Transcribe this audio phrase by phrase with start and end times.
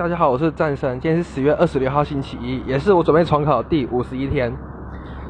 [0.00, 0.98] 大家好，我是战生。
[0.98, 4.50] 今天是十月二十六号，星期一，也是我准备重考第五十一天。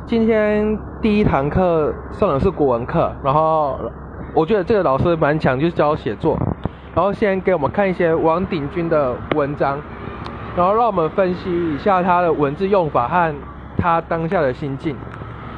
[0.06, 3.76] 今天第一堂课上的是国文课，然后
[4.32, 6.38] 我觉得这个老师蛮强，就是教写作。
[6.94, 9.76] 然后先给我们看一些王鼎钧的文章，
[10.56, 13.34] 然后让我们分析一下他的文字用法和
[13.76, 14.94] 他当下的心境。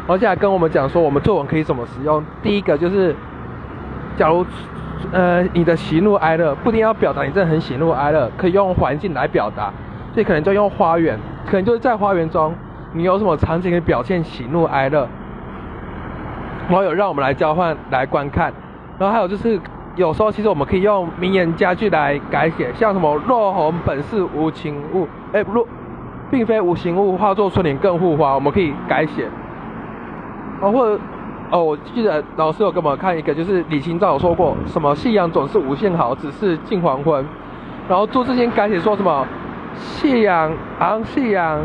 [0.06, 2.24] 然后接下来跟我们讲说，我们作文可以怎么使用。
[2.42, 3.14] 第一个就是，
[4.16, 4.46] 假如。
[5.10, 9.72] 呃，你的喜怒哀乐不一定要表达你真的很喜怒哀乐，可以用环境来表达，
[10.14, 12.54] 所以可能就用花园，可能就是在花园中，
[12.92, 15.08] 你有什么场景可以表现喜怒哀乐，
[16.68, 18.52] 然后有让我们来交换来观看，
[18.98, 19.60] 然后还有就是
[19.96, 25.66] 有时候其实我们可以用名言佳句来改写，像什么若红本是无情物，哎，若
[26.30, 29.26] 并非无形物，化作春林更护花，我们可以改写，
[30.62, 31.00] 啊或者。
[31.52, 37.22] 哦，我记得老师有给我们看一个，就是李清照有说过什么“夕阳总是无限好，只是近黄昏”。
[37.86, 39.26] 然后朱自清改写说什么
[39.76, 41.60] “夕阳啊，夕阳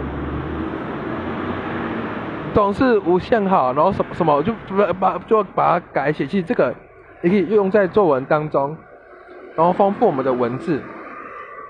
[2.53, 4.51] 总是无限好”，然后什什么就
[4.99, 6.27] 把就把它改写。
[6.27, 6.75] 其实这个
[7.23, 8.75] 也可以用在作文当中，
[9.55, 10.73] 然后丰富我们的文字。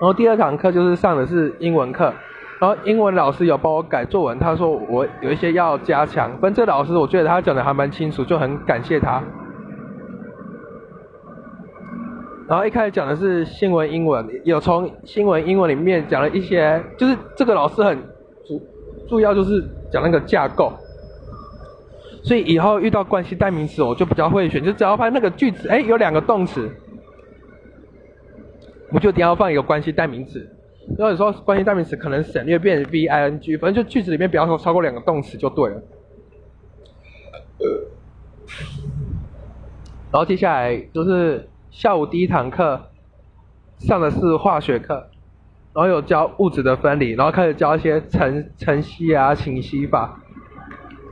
[0.00, 2.12] 后第二堂课就是上的是英文课。
[2.60, 6.30] 然后英文老师有帮我改作文，他说我有一些要加强。
[6.40, 9.22] 反正这老师我觉得他讲的还蛮清楚，就很感谢他。
[12.48, 17.96] 然后一开始讲的是新闻英文，有从新闻英文里面讲了一些，就是这个老师很
[18.46, 18.60] 主
[19.08, 19.62] 主要就是
[19.92, 20.72] 讲那个架构。
[22.24, 26.68] 所以以后遇到关系代名词，我就比较会选，就只要发现那个句子，哎，有两个动词，
[28.92, 30.57] 我就一定要放一个关系代名词。
[30.90, 35.82] 如果说关系代名词可能省略变 V I N G，反正就句子里面不要说超过两个动词就对了。
[40.10, 42.90] 然后接下来就是下午第一堂课
[43.78, 44.94] 上的是化学课，
[45.74, 50.18] 然后有教物质的分离，然后开始教一些晨晨析啊、清析法，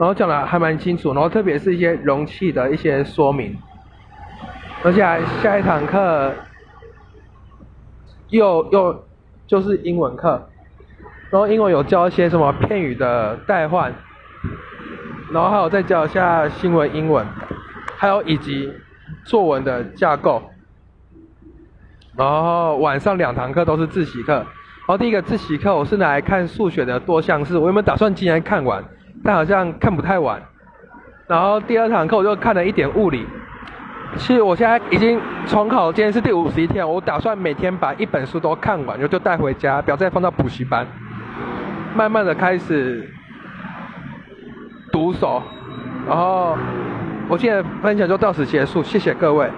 [0.01, 3.57] 然后讲的还蛮清楚，然后特别是一些容器的一些说明。
[4.83, 5.01] 而且
[5.43, 6.33] 下一堂课
[8.31, 9.07] 又又。
[9.47, 10.49] 就是英文课，
[11.31, 13.95] 然后英文有教一些什么片语的代换，
[15.33, 17.25] 然后还有再教一下新闻英文，
[17.97, 18.73] 还有以及
[19.25, 20.43] 作文的架构。
[22.17, 24.47] 然后晚上两堂课都是自习课，然
[24.87, 28.83] 后第一个自习课我是来看数学的多项式，我原本打算今天看完，
[29.23, 30.43] 但好像看不太完。
[31.27, 33.27] 然后第二堂课我就看了一点物理。
[34.17, 40.87] 其实我现在已经重考，今天是第五十一天，我打算每天把一本书都看完，然后就带回家，不要再放到补习班，
[41.95, 43.09] 慢慢的开始
[44.91, 45.43] 读熟，
[46.07, 46.57] 然后
[47.29, 49.51] 我现在分享就到此结束，谢谢各位。